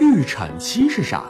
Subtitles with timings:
[0.00, 1.24] 预产期是啥？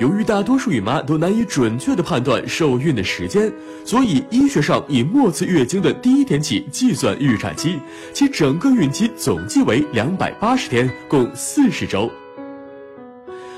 [0.00, 3.52] 由于大多数孕妈都难以准确地判断受孕的时间，
[3.84, 7.78] 所以医学上以末次月经的第一天起计算预产期，
[8.12, 12.10] 其整个孕期总计为两百八十天，共四十周。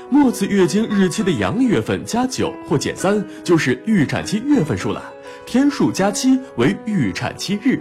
[0.09, 5.03] 末次月经日期的阳历月份加九或减三，就是预产期月份数了。
[5.45, 7.79] 天数加七为预产期日。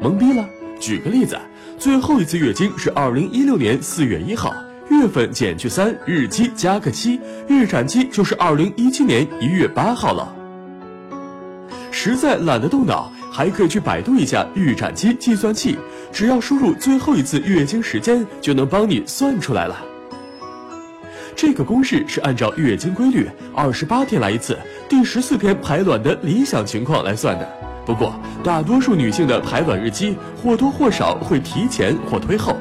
[0.00, 0.46] 懵逼了？
[0.78, 1.36] 举个例子，
[1.78, 4.54] 最后一次月经是二零一六年四月一号。
[4.90, 10.34] 月份减去三，日期加个七，预产期就是二零一七年一月八号了。
[11.90, 15.76] 实在懒得动脑，还可以去百度一下预产期计算器，
[16.10, 19.76] 只要输入最后一次月经时间，就能帮你算出来了。
[21.36, 27.48] 这个公式是按照月经规律二十八天来一次，第十四天排卵的理想情况来算的。
[27.84, 32.56] 不过，大多数女性的排卵日期或多或少会提前或推后。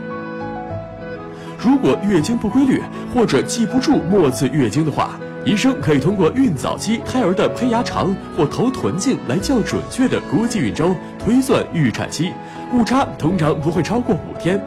[1.57, 2.81] 如果月经不规律
[3.13, 12.31] 或者记不住末次月经的话，医生可以通过孕早期胎儿的胚芽长或头臀径来较准确的估计孕周，推算预产期，
[12.73, 14.61] 误差通常不会超过五天。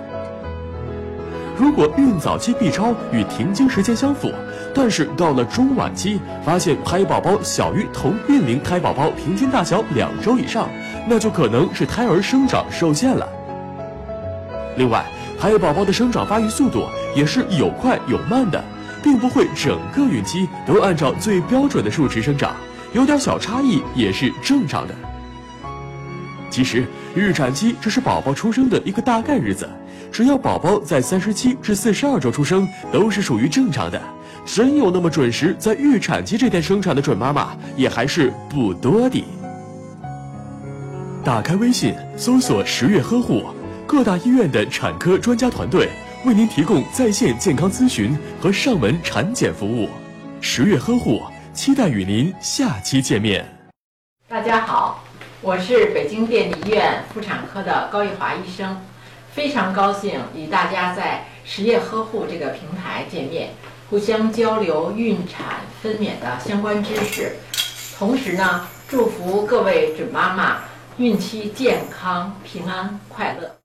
[1.57, 4.33] 如果孕早期 B 超与停经时间相符，
[4.75, 10.69] 但是到了中晚期发现胎宝宝小于同孕龄胎宝宝平均大小两周以上，
[11.07, 13.29] 那就可能是胎儿生长受限了。
[14.77, 15.05] 另外，
[15.41, 18.63] 还有宝宝的生长发育速度也是有快有慢的，
[19.03, 22.55] 并不会整个孕期都按照最标准的数值生长，
[22.93, 24.95] 有点小差异也是正常的。
[26.51, 29.67] 其实预产期只是宝宝出生的一个大概日子，
[30.13, 33.99] 只要宝宝在三十七至四十二周出生，都是属于正常的。
[34.45, 39.25] 真有那么准时在预产期这天生产的准妈妈，也还是不多的。
[41.25, 43.45] 打开微信，搜索“十月呵护”。
[43.91, 45.89] 各大医院的产科专家团队
[46.25, 49.89] 为您提供在线健康咨询和上门产检服务。
[50.41, 51.21] 十月呵护，
[51.53, 53.45] 期待与您下期见面。
[54.29, 55.03] 大家好，
[55.41, 58.81] 我是北京电力医院妇产科的高玉华医生，
[59.33, 63.51] 非常高兴与大家在十月呵护这个平台见面，
[63.91, 67.33] 互相交流孕产分娩的相关知识。
[67.99, 70.59] 同时呢，祝福各位准妈妈
[70.99, 73.60] 孕期健康、平安、快乐。